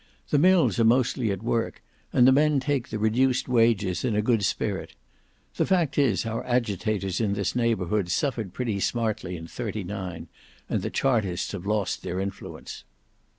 [0.31, 4.21] "The mills are mostly at work, and the men take the reduced wages in a
[4.23, 4.95] good spirit.
[5.57, 10.27] The fact is our agitators in this neighbourhood suffered pretty smartly in '39,
[10.67, 12.83] and the Chartists have lost their influence.